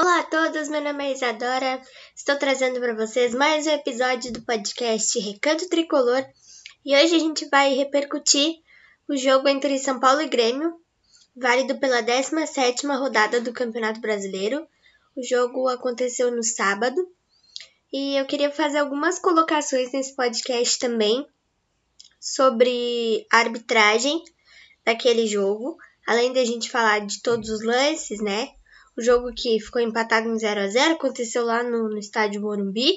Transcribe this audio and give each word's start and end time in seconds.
Olá 0.00 0.20
a 0.20 0.22
todos, 0.22 0.68
meu 0.68 0.80
nome 0.80 1.08
é 1.08 1.12
Isadora. 1.12 1.82
Estou 2.14 2.36
trazendo 2.36 2.78
para 2.78 2.94
vocês 2.94 3.34
mais 3.34 3.66
um 3.66 3.70
episódio 3.70 4.32
do 4.32 4.40
podcast 4.42 5.18
Recanto 5.18 5.68
Tricolor 5.68 6.24
e 6.84 6.94
hoje 6.94 7.16
a 7.16 7.18
gente 7.18 7.48
vai 7.48 7.74
repercutir 7.74 8.60
o 9.08 9.16
jogo 9.16 9.48
entre 9.48 9.76
São 9.76 9.98
Paulo 9.98 10.20
e 10.20 10.28
Grêmio, 10.28 10.80
válido 11.36 11.80
pela 11.80 12.00
17ª 12.00 12.96
rodada 12.96 13.40
do 13.40 13.52
Campeonato 13.52 14.00
Brasileiro. 14.00 14.68
O 15.16 15.22
jogo 15.24 15.66
aconteceu 15.66 16.30
no 16.30 16.44
sábado 16.44 17.04
e 17.92 18.16
eu 18.16 18.24
queria 18.24 18.52
fazer 18.52 18.78
algumas 18.78 19.18
colocações 19.18 19.90
nesse 19.90 20.14
podcast 20.14 20.78
também 20.78 21.26
sobre 22.20 23.26
a 23.32 23.38
arbitragem 23.38 24.22
daquele 24.84 25.26
jogo, 25.26 25.76
além 26.06 26.32
de 26.32 26.38
a 26.38 26.44
gente 26.44 26.70
falar 26.70 27.00
de 27.00 27.20
todos 27.20 27.50
os 27.50 27.64
lances, 27.64 28.20
né? 28.20 28.54
O 28.98 29.00
jogo 29.02 29.32
que 29.32 29.60
ficou 29.60 29.80
empatado 29.80 30.28
em 30.28 30.36
0 30.36 30.60
a 30.60 30.66
0 30.66 30.94
aconteceu 30.94 31.44
lá 31.44 31.62
no, 31.62 31.88
no 31.88 31.98
estádio 31.98 32.40
Morumbi. 32.40 32.90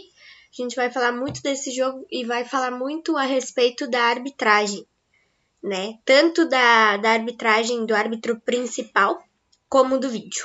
A 0.51 0.61
gente 0.61 0.75
vai 0.75 0.89
falar 0.89 1.11
muito 1.11 1.43
desse 1.43 1.69
jogo 1.69 2.07
e 2.11 2.25
vai 2.25 2.43
falar 2.43 2.71
muito 2.71 3.15
a 3.15 3.21
respeito 3.21 3.87
da 3.87 4.01
arbitragem, 4.05 4.83
né? 5.63 5.99
Tanto 6.03 6.49
da, 6.49 6.97
da 6.97 7.11
arbitragem 7.11 7.85
do 7.85 7.95
árbitro 7.95 8.41
principal 8.41 9.23
como 9.69 9.99
do 9.99 10.09
vídeo. 10.09 10.43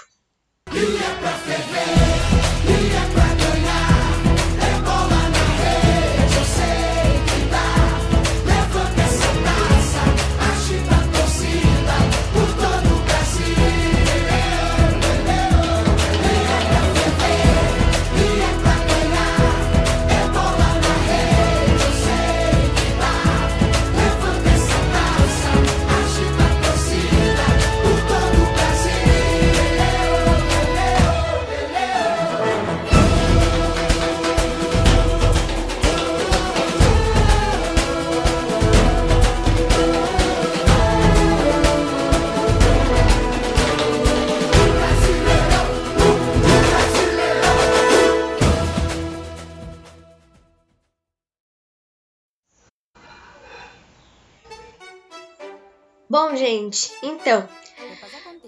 Bom, 56.08 56.36
gente, 56.36 56.92
então, 57.02 57.48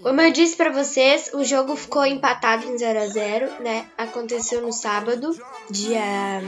como 0.03 0.21
eu 0.21 0.31
disse 0.31 0.57
para 0.57 0.71
vocês, 0.71 1.31
o 1.35 1.45
jogo 1.45 1.75
ficou 1.75 2.07
empatado 2.07 2.65
em 2.67 2.79
0 2.79 2.99
a 3.01 3.07
0, 3.09 3.63
né? 3.63 3.87
Aconteceu 3.99 4.63
no 4.63 4.73
sábado, 4.73 5.37
dia 5.69 6.41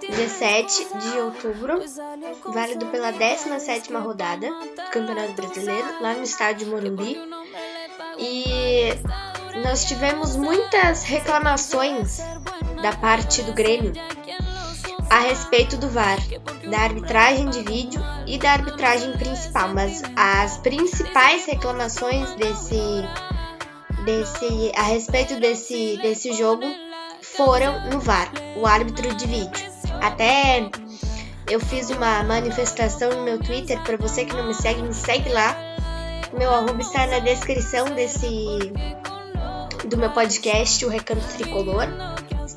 17 0.00 0.86
de 0.98 1.18
outubro, 1.18 1.80
válido 2.44 2.86
pela 2.86 3.12
17ª 3.12 4.02
rodada 4.02 4.48
do 4.50 4.90
Campeonato 4.90 5.32
Brasileiro, 5.32 6.02
lá 6.02 6.12
no 6.14 6.22
estádio 6.22 6.68
Morumbi. 6.68 7.18
E 8.18 8.88
nós 9.64 9.86
tivemos 9.86 10.36
muitas 10.36 11.04
reclamações 11.04 12.18
da 12.82 12.92
parte 12.96 13.42
do 13.42 13.52
Grêmio 13.52 13.92
a 15.12 15.18
respeito 15.18 15.76
do 15.76 15.90
VAR, 15.90 16.16
da 16.70 16.78
arbitragem 16.78 17.50
de 17.50 17.62
vídeo 17.64 18.00
e 18.26 18.38
da 18.38 18.52
arbitragem 18.52 19.12
principal, 19.12 19.68
mas 19.68 20.02
as 20.16 20.56
principais 20.56 21.44
reclamações 21.44 22.34
desse, 22.36 22.80
desse 24.06 24.72
a 24.74 24.84
respeito 24.84 25.38
desse, 25.38 25.98
desse 26.00 26.32
jogo 26.32 26.64
foram 27.20 27.90
no 27.90 28.00
VAR, 28.00 28.32
o 28.56 28.66
árbitro 28.66 29.14
de 29.14 29.26
vídeo. 29.26 29.70
Até 30.00 30.70
eu 31.46 31.60
fiz 31.60 31.90
uma 31.90 32.22
manifestação 32.22 33.10
no 33.10 33.22
meu 33.22 33.38
Twitter, 33.38 33.82
para 33.82 33.98
você 33.98 34.24
que 34.24 34.34
não 34.34 34.48
me 34.48 34.54
segue, 34.54 34.80
me 34.80 34.94
segue 34.94 35.28
lá. 35.28 35.54
Meu 36.32 36.50
arroba 36.54 36.80
está 36.80 37.06
na 37.06 37.18
descrição 37.18 37.84
desse 37.94 38.26
do 39.84 39.98
meu 39.98 40.08
podcast, 40.08 40.82
o 40.86 40.88
Recanto 40.88 41.26
Tricolor 41.36 41.86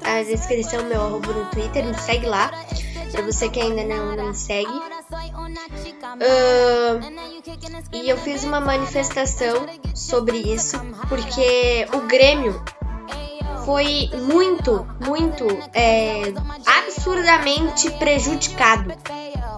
a 0.05 0.23
descrição 0.23 0.83
meu 0.83 1.01
arroba 1.01 1.33
no 1.33 1.45
Twitter, 1.49 1.83
me 1.85 1.97
segue 1.97 2.25
lá. 2.25 2.51
Pra 3.11 3.21
você 3.21 3.49
que 3.49 3.59
ainda 3.59 3.83
não, 3.83 4.15
não 4.15 4.27
me 4.27 4.35
segue. 4.35 4.71
Uh, 6.15 6.99
e 7.93 8.09
eu 8.09 8.17
fiz 8.17 8.43
uma 8.43 8.59
manifestação 8.59 9.65
sobre 9.93 10.37
isso, 10.37 10.77
porque 11.09 11.87
o 11.93 12.01
Grêmio 12.01 12.61
foi 13.65 14.09
muito, 14.13 14.85
muito, 15.03 15.45
é, 15.73 16.21
absurdamente 16.65 17.89
prejudicado 17.91 18.93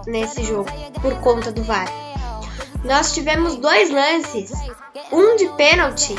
nesse 0.06 0.42
jogo 0.42 0.70
por 1.02 1.14
conta 1.20 1.52
do 1.52 1.62
VAR. 1.62 1.88
Nós 2.84 3.12
tivemos 3.12 3.56
dois 3.56 3.90
lances, 3.90 4.50
um 5.12 5.36
de 5.36 5.48
pênalti 5.56 6.14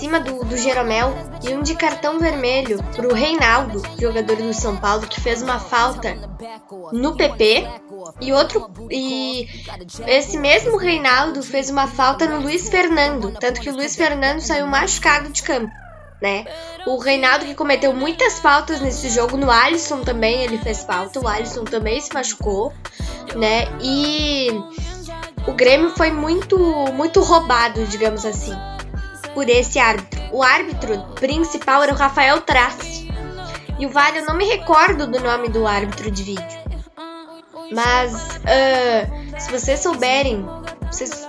cima 0.00 0.18
do, 0.18 0.42
do 0.44 0.56
Jeromel 0.56 1.14
e 1.46 1.54
um 1.54 1.62
de 1.62 1.74
cartão 1.74 2.18
vermelho 2.18 2.82
pro 2.96 3.12
Reinaldo, 3.12 3.82
jogador 4.00 4.34
do 4.36 4.54
São 4.54 4.74
Paulo, 4.78 5.06
que 5.06 5.20
fez 5.20 5.42
uma 5.42 5.60
falta 5.60 6.16
no 6.90 7.14
PP. 7.14 7.68
E 8.18 8.32
outro. 8.32 8.70
E 8.90 9.46
esse 10.06 10.38
mesmo 10.38 10.78
Reinaldo 10.78 11.42
fez 11.42 11.68
uma 11.68 11.86
falta 11.86 12.26
no 12.26 12.40
Luiz 12.40 12.68
Fernando. 12.68 13.32
Tanto 13.38 13.60
que 13.60 13.68
o 13.68 13.74
Luiz 13.74 13.94
Fernando 13.94 14.40
saiu 14.40 14.66
machucado 14.66 15.28
de 15.28 15.42
campo. 15.42 15.70
Né? 16.20 16.46
O 16.86 16.98
Reinaldo 16.98 17.44
que 17.44 17.54
cometeu 17.54 17.92
muitas 17.92 18.38
faltas 18.40 18.80
nesse 18.80 19.08
jogo, 19.10 19.36
no 19.36 19.50
Alisson 19.50 20.00
também 20.00 20.42
ele 20.42 20.58
fez 20.58 20.82
falta, 20.82 21.18
o 21.18 21.26
Alisson 21.26 21.64
também 21.64 21.98
se 21.98 22.12
machucou, 22.12 22.74
né? 23.36 23.64
E 23.80 24.48
o 25.46 25.52
Grêmio 25.52 25.88
foi 25.96 26.10
muito 26.10 26.58
muito 26.92 27.22
roubado, 27.22 27.86
digamos 27.86 28.26
assim 28.26 28.54
por 29.34 29.48
esse 29.48 29.78
árbitro. 29.78 30.20
O 30.32 30.42
árbitro 30.42 30.98
principal 31.16 31.82
era 31.82 31.92
o 31.92 31.96
Rafael 31.96 32.40
Trace. 32.40 33.08
E 33.78 33.86
o 33.86 33.90
VAR, 33.90 34.14
eu 34.14 34.26
não 34.26 34.34
me 34.34 34.44
recordo 34.44 35.06
do 35.06 35.18
nome 35.20 35.48
do 35.48 35.66
árbitro 35.66 36.10
de 36.10 36.22
vídeo. 36.22 36.60
Mas, 37.72 38.12
uh, 38.14 39.40
se 39.40 39.50
vocês 39.50 39.80
souberem, 39.80 40.44
vocês, 40.90 41.26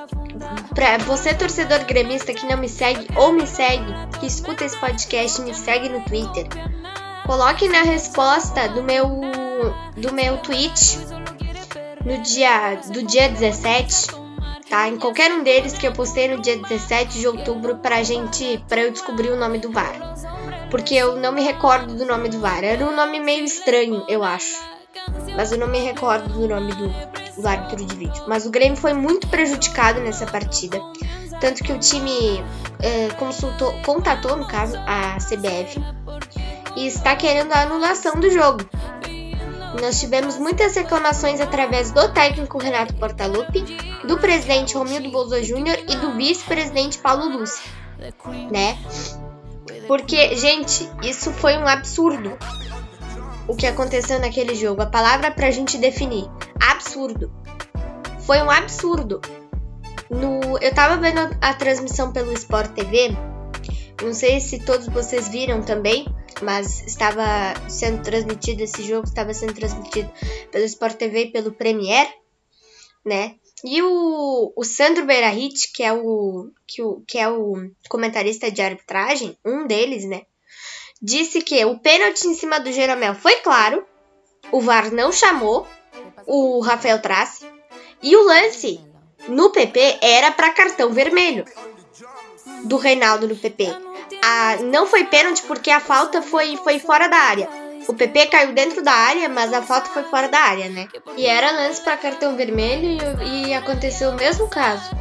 pra 0.76 0.98
você 1.00 1.34
torcedor 1.34 1.86
gremista 1.86 2.34
que 2.34 2.46
não 2.46 2.58
me 2.58 2.68
segue 2.68 3.08
ou 3.16 3.32
me 3.32 3.48
segue, 3.48 3.94
que 4.20 4.26
escuta 4.26 4.66
esse 4.66 4.78
podcast 4.78 5.42
me 5.42 5.54
segue 5.54 5.88
no 5.88 6.02
Twitter, 6.02 6.48
coloque 7.26 7.70
na 7.70 7.84
resposta 7.84 8.68
do 8.70 8.84
meu 8.84 9.08
do 9.96 10.12
meu 10.12 10.38
tweet 10.38 10.98
no 12.04 12.18
dia 12.24 12.82
do 12.92 13.04
dia 13.04 13.30
17 13.30 14.21
tá? 14.72 14.88
Em 14.88 14.98
qualquer 14.98 15.34
um 15.34 15.44
deles 15.44 15.74
que 15.74 15.86
eu 15.86 15.92
postei 15.92 16.30
no 16.30 16.42
dia 16.42 16.58
17 16.58 17.20
de 17.20 17.28
outubro 17.28 17.76
pra 17.76 18.02
gente, 18.04 18.64
pra 18.70 18.82
eu 18.82 18.92
descobrir 18.92 19.30
o 19.30 19.36
nome 19.36 19.60
do 19.60 19.70
VAR. 19.70 20.16
Porque 20.72 20.96
eu 20.96 21.18
não 21.18 21.34
me 21.34 21.44
recordo 21.44 21.94
do 21.94 22.06
nome 22.06 22.30
do 22.30 22.40
VAR. 22.40 22.64
Era 22.64 22.86
um 22.86 22.96
nome 22.96 23.20
meio 23.20 23.44
estranho, 23.44 24.06
eu 24.08 24.24
acho. 24.24 24.56
Mas 25.36 25.52
eu 25.52 25.58
não 25.58 25.68
me 25.68 25.80
recordo 25.80 26.30
do 26.30 26.48
nome 26.48 26.74
do, 26.74 26.88
do 26.88 27.48
árbitro 27.48 27.86
de 27.86 27.96
vídeo. 27.96 28.24
Mas 28.28 28.46
o 28.46 28.50
Grêmio 28.50 28.78
foi 28.78 28.94
muito 28.94 29.28
prejudicado 29.28 30.00
nessa 30.00 30.26
partida. 30.26 30.80
Tanto 31.42 31.64
que 31.64 31.74
o 31.74 31.80
time 31.80 32.42
é, 32.80 33.10
consultou, 33.16 33.74
contatou, 33.86 34.38
no 34.38 34.48
caso, 34.48 34.78
a 34.88 35.18
CBF 35.18 35.82
e 36.78 36.88
está 36.88 37.16
querendo 37.16 37.52
a 37.52 37.64
anulação 37.64 38.20
do 38.20 38.30
jogo. 38.30 38.60
Nós 39.80 40.00
tivemos 40.00 40.38
muitas 40.38 40.76
reclamações 40.76 41.40
através 41.40 41.92
do 41.92 42.10
técnico 42.10 42.58
Renato 42.58 42.94
Portaluppi, 42.96 43.62
do 44.06 44.18
presidente 44.18 44.76
Romildo 44.76 45.10
Bolsonaro 45.10 45.44
Júnior 45.44 45.78
e 45.88 45.96
do 45.96 46.14
vice-presidente 46.14 46.98
Paulo 46.98 47.30
Lúcio, 47.30 47.64
né? 48.52 48.78
Porque, 49.88 50.36
gente, 50.36 50.90
isso 51.04 51.32
foi 51.32 51.58
um 51.58 51.68
absurdo. 51.68 52.38
O 53.48 53.56
que 53.56 53.66
aconteceu 53.66 54.20
naquele 54.20 54.56
jogo, 54.56 54.82
a 54.82 54.86
palavra 54.86 55.32
pra 55.32 55.52
gente 55.52 55.78
definir, 55.78 56.30
absurdo. 56.60 57.32
Foi 58.20 58.42
um 58.42 58.52
absurdo. 58.52 59.22
No, 60.10 60.58
eu 60.60 60.74
tava 60.74 60.98
vendo 60.98 61.36
a 61.42 61.54
transmissão 61.54 62.12
pelo 62.12 62.34
Sport 62.34 62.72
TV, 62.72 63.16
não 64.02 64.14
sei 64.14 64.40
se 64.42 64.60
todos 64.60 64.88
vocês 64.88 65.30
viram 65.30 65.62
também, 65.62 66.06
mas 66.42 66.86
estava 66.86 67.24
sendo 67.70 68.04
transmitido 68.04 68.64
esse 68.64 68.84
jogo, 68.84 69.08
estava 69.08 69.34
sendo 69.34 69.54
transmitido 69.54 70.12
pelo 70.52 70.66
Sport 70.66 70.96
TV 70.96 71.26
e 71.26 71.32
pelo 71.32 71.52
Premier, 71.52 72.08
né? 73.06 73.36
E 73.64 73.82
o, 73.82 74.54
o 74.56 74.64
Sandro 74.64 75.06
Beirahit, 75.06 75.72
que 75.72 75.84
é 75.84 75.94
o, 75.94 76.50
que, 76.66 76.82
o, 76.82 77.04
que 77.08 77.18
é 77.18 77.30
o 77.30 77.70
comentarista 77.90 78.50
de 78.50 78.62
arbitragem, 78.62 79.38
um 79.46 79.68
deles, 79.68 80.06
né? 80.06 80.24
Disse 81.02 81.42
que 81.42 81.64
o 81.66 81.80
pênalti 81.80 82.28
em 82.28 82.34
cima 82.34 82.60
do 82.60 82.72
Jeromel 82.72 83.16
foi 83.16 83.36
claro, 83.38 83.86
o 84.52 84.62
VAR 84.62 84.92
não 84.92 85.12
chamou 85.12 85.68
o 86.26 86.60
Rafael 86.60 87.02
Trace, 87.02 87.46
e 88.02 88.16
o 88.16 88.24
lance 88.24 88.80
no 89.28 89.52
PP 89.52 90.00
era 90.02 90.32
para 90.32 90.54
cartão 90.54 90.92
vermelho 90.92 91.46
do 92.66 92.78
Reinaldo 92.78 93.28
no 93.28 93.36
PP. 93.36 93.91
A, 94.24 94.58
não 94.64 94.86
foi 94.86 95.06
pênalti 95.06 95.42
porque 95.44 95.72
a 95.72 95.80
falta 95.80 96.22
foi, 96.22 96.58
foi 96.58 96.80
fora 96.80 97.08
da 97.08 97.18
área. 97.18 97.50
O 97.88 97.94
PP 97.94 98.28
caiu 98.28 98.54
dentro 98.54 98.84
da 98.84 98.92
área, 98.92 99.28
mas 99.28 99.52
a 99.52 99.62
falta 99.62 99.90
foi 99.90 100.04
fora 100.04 100.30
da 100.30 100.38
área, 100.38 100.70
né? 100.70 100.88
E 101.18 101.26
era 101.26 101.52
lance 101.52 101.82
para 101.82 101.98
cartão 101.98 102.36
vermelho 102.36 103.00
e, 103.24 103.50
e, 103.50 103.54
aconteceu 103.54 104.12
o 104.12 104.16
mesmo 104.16 104.48
caso. 104.48 104.92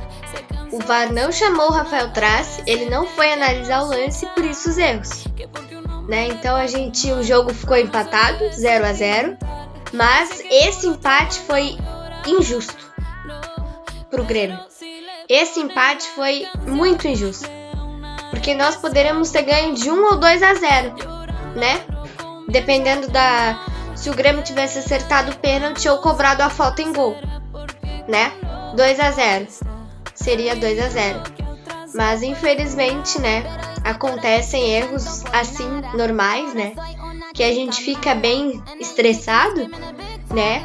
O 0.72 0.78
VAR 0.78 1.12
não 1.12 1.30
chamou 1.30 1.68
o 1.68 1.72
Rafael 1.72 2.12
Trace, 2.12 2.62
ele 2.66 2.86
não 2.86 3.06
foi 3.06 3.32
analisar 3.32 3.82
o 3.82 3.88
lance, 3.88 4.26
por 4.28 4.44
isso 4.44 4.70
os 4.70 4.78
erros. 4.78 5.24
Né? 6.08 6.28
Então 6.28 6.56
a 6.56 6.66
gente, 6.66 7.12
o 7.12 7.22
jogo 7.22 7.52
ficou 7.52 7.76
empatado, 7.76 8.50
0 8.52 8.86
a 8.86 8.92
0, 8.92 9.36
mas 9.92 10.42
esse 10.50 10.86
empate 10.86 11.38
foi 11.40 11.76
injusto 12.26 12.90
pro 14.08 14.24
Grêmio. 14.24 14.58
Esse 15.28 15.60
empate 15.60 16.08
foi 16.08 16.46
muito 16.66 17.06
injusto. 17.06 17.59
Porque 18.30 18.54
nós 18.54 18.76
poderíamos 18.76 19.30
ter 19.30 19.42
ganho 19.42 19.74
de 19.74 19.90
1 19.90 20.04
ou 20.04 20.16
2 20.16 20.42
a 20.42 20.54
0, 20.54 20.94
né? 21.56 21.82
Dependendo 22.48 23.08
da 23.08 23.66
se 23.94 24.08
o 24.08 24.14
Grêmio 24.14 24.42
tivesse 24.42 24.78
acertado 24.78 25.32
o 25.32 25.36
pênalti 25.36 25.86
ou 25.88 25.98
cobrado 25.98 26.42
a 26.42 26.48
falta 26.48 26.80
em 26.80 26.92
gol, 26.92 27.16
né? 28.08 28.32
2 28.74 29.00
a 29.00 29.10
0. 29.10 29.46
Seria 30.14 30.56
2 30.56 30.80
a 30.80 30.88
0. 30.88 31.22
Mas 31.94 32.22
infelizmente, 32.22 33.20
né, 33.20 33.44
acontecem 33.84 34.70
erros 34.70 35.24
assim 35.32 35.68
normais, 35.94 36.54
né? 36.54 36.72
Que 37.34 37.42
a 37.42 37.52
gente 37.52 37.82
fica 37.82 38.14
bem 38.14 38.62
estressado, 38.78 39.68
né? 40.30 40.64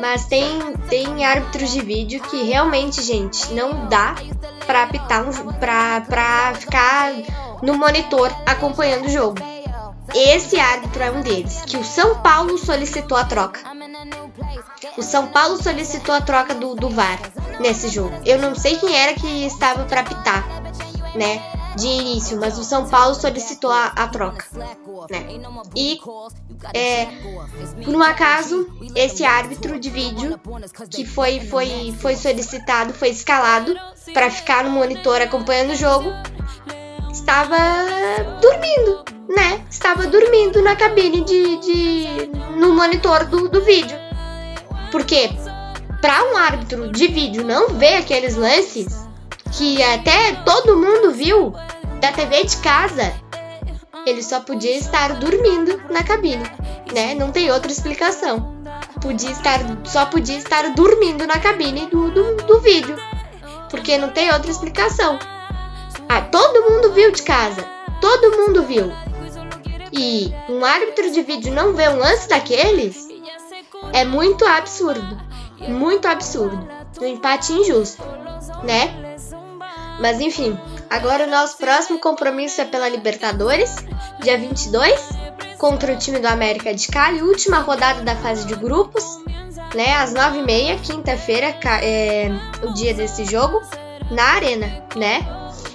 Mas 0.00 0.26
tem, 0.26 0.58
tem 0.88 1.24
árbitros 1.24 1.70
de 1.70 1.80
vídeo 1.80 2.20
que 2.22 2.42
realmente, 2.42 3.02
gente, 3.02 3.52
não 3.52 3.86
dá 3.86 4.14
pra 4.66 4.82
apitar, 4.82 5.22
um, 5.22 5.52
pra, 5.54 6.00
pra 6.02 6.54
ficar 6.54 7.12
no 7.62 7.78
monitor 7.78 8.30
acompanhando 8.44 9.06
o 9.06 9.10
jogo. 9.10 9.36
Esse 10.14 10.58
árbitro 10.58 11.02
é 11.02 11.10
um 11.10 11.20
deles, 11.20 11.62
que 11.66 11.76
o 11.76 11.84
São 11.84 12.18
Paulo 12.20 12.56
solicitou 12.58 13.18
a 13.18 13.24
troca. 13.24 13.60
O 14.96 15.02
São 15.02 15.26
Paulo 15.26 15.62
solicitou 15.62 16.14
a 16.14 16.20
troca 16.20 16.54
do, 16.54 16.74
do 16.74 16.88
VAR 16.88 17.18
nesse 17.60 17.88
jogo. 17.88 18.14
Eu 18.24 18.38
não 18.38 18.54
sei 18.54 18.76
quem 18.76 18.96
era 18.96 19.14
que 19.14 19.46
estava 19.46 19.84
para 19.84 20.00
apitar, 20.00 20.46
né? 21.14 21.55
De 21.76 21.86
início, 21.86 22.40
mas 22.40 22.58
o 22.58 22.64
São 22.64 22.88
Paulo 22.88 23.14
solicitou 23.14 23.70
a, 23.70 23.86
a 23.88 24.08
troca, 24.08 24.46
né? 24.54 25.26
E 25.74 26.00
é, 26.72 27.06
por 27.84 27.94
um 27.94 28.02
acaso, 28.02 28.66
esse 28.94 29.24
árbitro 29.24 29.78
de 29.78 29.90
vídeo 29.90 30.40
que 30.90 31.04
foi, 31.04 31.40
foi, 31.40 31.94
foi 32.00 32.16
solicitado, 32.16 32.94
foi 32.94 33.10
escalado 33.10 33.74
para 34.14 34.30
ficar 34.30 34.64
no 34.64 34.70
monitor 34.70 35.20
acompanhando 35.20 35.72
o 35.72 35.76
jogo, 35.76 36.10
estava 37.12 37.56
dormindo, 38.40 39.04
né? 39.28 39.64
Estava 39.70 40.06
dormindo 40.06 40.62
na 40.62 40.76
cabine 40.76 41.22
de. 41.24 41.56
de 41.58 42.26
no 42.56 42.74
monitor 42.74 43.26
do, 43.26 43.48
do 43.48 43.62
vídeo. 43.62 43.96
Porque 44.90 45.30
para 46.00 46.24
um 46.24 46.36
árbitro 46.36 46.90
de 46.90 47.06
vídeo 47.08 47.44
não 47.44 47.68
ver 47.68 47.96
aqueles 47.96 48.36
lances 48.36 49.05
que 49.52 49.82
até 49.82 50.32
todo 50.44 50.76
mundo 50.76 51.12
viu 51.12 51.52
da 52.00 52.12
TV 52.12 52.44
de 52.44 52.56
casa, 52.58 53.14
ele 54.06 54.22
só 54.22 54.40
podia 54.40 54.76
estar 54.76 55.14
dormindo 55.14 55.80
na 55.90 56.02
cabine, 56.02 56.44
né? 56.92 57.14
Não 57.14 57.32
tem 57.32 57.50
outra 57.50 57.70
explicação. 57.70 58.54
Podia 59.00 59.30
estar, 59.30 59.60
só 59.84 60.06
podia 60.06 60.36
estar 60.36 60.74
dormindo 60.74 61.26
na 61.26 61.38
cabine 61.38 61.86
do, 61.86 62.10
do, 62.10 62.36
do 62.36 62.60
vídeo, 62.60 62.96
porque 63.70 63.98
não 63.98 64.10
tem 64.10 64.32
outra 64.32 64.50
explicação. 64.50 65.18
Ah, 66.08 66.20
todo 66.20 66.70
mundo 66.70 66.92
viu 66.92 67.10
de 67.10 67.22
casa, 67.22 67.64
todo 68.00 68.36
mundo 68.36 68.62
viu. 68.62 68.92
E 69.92 70.32
um 70.48 70.64
árbitro 70.64 71.10
de 71.10 71.22
vídeo 71.22 71.52
não 71.52 71.74
vê 71.74 71.88
um 71.88 71.98
lance 71.98 72.28
daqueles 72.28 73.06
é 73.92 74.04
muito 74.04 74.44
absurdo, 74.44 75.16
muito 75.68 76.06
absurdo, 76.06 76.68
um 77.00 77.06
empate 77.06 77.52
injusto, 77.52 78.02
né? 78.64 79.05
Mas 79.98 80.20
enfim, 80.20 80.58
Agora 80.88 81.26
o 81.26 81.30
nosso 81.30 81.58
próximo 81.58 81.98
compromisso 81.98 82.60
é 82.60 82.64
pela 82.64 82.88
Libertadores, 82.88 83.74
dia 84.22 84.38
22, 84.38 84.94
contra 85.58 85.92
o 85.92 85.96
time 85.96 86.20
do 86.20 86.28
América 86.28 86.72
de 86.72 86.86
Cali, 86.86 87.22
última 87.22 87.58
rodada 87.58 88.02
da 88.02 88.14
fase 88.14 88.46
de 88.46 88.54
grupos, 88.54 89.04
né? 89.74 89.94
Às 89.94 90.14
9h30, 90.14 90.80
quinta-feira, 90.82 91.56
é 91.82 92.30
o 92.62 92.72
dia 92.72 92.94
desse 92.94 93.24
jogo, 93.24 93.60
na 94.10 94.22
Arena, 94.22 94.84
né? 94.94 95.26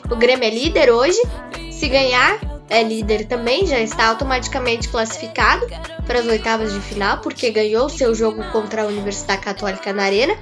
O 0.10 0.16
Grêmio 0.16 0.48
é 0.48 0.50
líder 0.50 0.92
hoje. 0.92 1.22
Se 1.72 1.90
ganhar, 1.90 2.40
é 2.70 2.82
líder 2.82 3.26
também, 3.26 3.68
já 3.68 3.80
está 3.80 4.08
automaticamente 4.08 4.88
classificado 4.88 5.68
para 6.08 6.20
as 6.20 6.26
oitavas 6.26 6.74
de 6.74 6.80
final, 6.80 7.18
porque 7.18 7.52
ganhou 7.52 7.90
seu 7.90 8.16
jogo 8.16 8.44
contra 8.52 8.84
a 8.84 8.86
Universidade 8.86 9.42
Católica 9.42 9.92
na 9.92 10.04
Arena. 10.04 10.36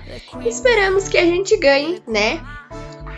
Esperamos 0.45 1.07
que 1.07 1.17
a 1.17 1.25
gente 1.25 1.57
ganhe, 1.57 2.03
né? 2.07 2.39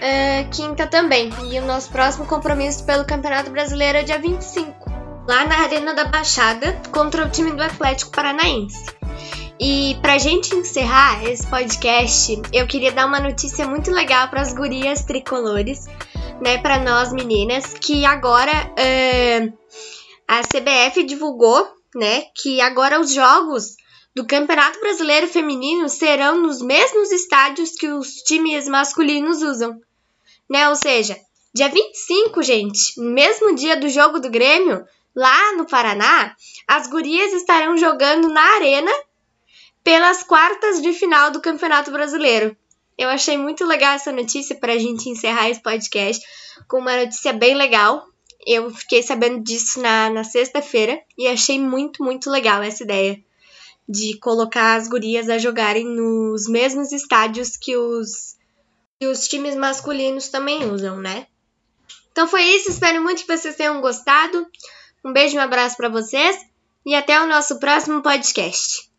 Uh, 0.01 0.49
quinta 0.49 0.87
também. 0.87 1.29
E 1.51 1.59
o 1.59 1.65
nosso 1.65 1.89
próximo 1.91 2.25
compromisso 2.25 2.83
pelo 2.85 3.05
Campeonato 3.05 3.51
Brasileiro 3.51 3.99
é 3.99 4.03
dia 4.03 4.19
25, 4.19 4.89
lá 5.27 5.45
na 5.45 5.59
Arena 5.59 5.93
da 5.93 6.05
Baixada, 6.05 6.81
contra 6.91 7.25
o 7.25 7.29
time 7.29 7.51
do 7.51 7.61
Atlético 7.61 8.11
Paranaense. 8.11 8.83
E 9.59 9.95
pra 10.01 10.17
gente 10.17 10.55
encerrar 10.55 11.23
esse 11.23 11.45
podcast, 11.45 12.41
eu 12.51 12.65
queria 12.65 12.91
dar 12.91 13.05
uma 13.05 13.19
notícia 13.19 13.67
muito 13.67 13.91
legal 13.91 14.27
para 14.27 14.41
as 14.41 14.53
gurias 14.53 15.03
tricolores, 15.03 15.85
né, 16.43 16.57
para 16.57 16.79
nós 16.79 17.13
meninas, 17.13 17.71
que 17.79 18.03
agora 18.03 18.51
uh, 18.51 19.53
a 20.27 20.41
CBF 20.41 21.03
divulgou, 21.03 21.63
né, 21.95 22.23
que 22.35 22.59
agora 22.59 22.99
os 22.99 23.13
jogos 23.13 23.75
do 24.15 24.25
Campeonato 24.25 24.79
Brasileiro 24.79 25.27
Feminino 25.27 25.87
serão 25.87 26.41
nos 26.41 26.59
mesmos 26.59 27.11
estádios 27.11 27.71
que 27.71 27.87
os 27.87 28.15
times 28.23 28.67
masculinos 28.67 29.43
usam 29.43 29.79
né? 30.51 30.67
Ou 30.67 30.75
seja, 30.75 31.17
dia 31.55 31.69
25, 31.69 32.43
gente, 32.43 32.99
mesmo 32.99 33.55
dia 33.55 33.77
do 33.77 33.87
jogo 33.87 34.19
do 34.19 34.29
Grêmio, 34.29 34.85
lá 35.15 35.55
no 35.55 35.65
Paraná, 35.65 36.35
as 36.67 36.87
gurias 36.87 37.31
estarão 37.31 37.77
jogando 37.77 38.27
na 38.27 38.43
Arena 38.55 38.91
pelas 39.81 40.23
quartas 40.23 40.81
de 40.81 40.91
final 40.91 41.31
do 41.31 41.39
Campeonato 41.39 41.89
Brasileiro. 41.89 42.55
Eu 42.97 43.07
achei 43.07 43.37
muito 43.37 43.65
legal 43.65 43.93
essa 43.93 44.11
notícia 44.11 44.53
para 44.53 44.73
a 44.73 44.77
gente 44.77 45.09
encerrar 45.09 45.49
esse 45.49 45.61
podcast 45.61 46.21
com 46.67 46.79
uma 46.79 46.97
notícia 46.97 47.31
bem 47.31 47.55
legal. 47.55 48.05
Eu 48.45 48.69
fiquei 48.71 49.01
sabendo 49.01 49.41
disso 49.41 49.81
na, 49.81 50.09
na 50.09 50.25
sexta-feira 50.25 51.01
e 51.17 51.29
achei 51.29 51.57
muito, 51.57 52.03
muito 52.03 52.29
legal 52.29 52.61
essa 52.61 52.83
ideia 52.83 53.17
de 53.87 54.19
colocar 54.19 54.75
as 54.75 54.89
gurias 54.89 55.29
a 55.29 55.37
jogarem 55.37 55.85
nos 55.85 56.47
mesmos 56.49 56.91
estádios 56.91 57.55
que 57.55 57.77
os 57.77 58.35
que 59.01 59.07
os 59.07 59.27
times 59.27 59.55
masculinos 59.55 60.27
também 60.27 60.71
usam, 60.71 60.97
né? 60.97 61.25
Então 62.11 62.27
foi 62.27 62.43
isso, 62.43 62.69
espero 62.69 63.01
muito 63.01 63.25
que 63.25 63.35
vocês 63.35 63.55
tenham 63.55 63.81
gostado. 63.81 64.45
Um 65.03 65.11
beijo 65.11 65.35
um 65.35 65.41
abraço 65.41 65.75
para 65.75 65.89
vocês 65.89 66.37
e 66.85 66.93
até 66.93 67.19
o 67.19 67.25
nosso 67.25 67.57
próximo 67.57 68.03
podcast. 68.03 68.90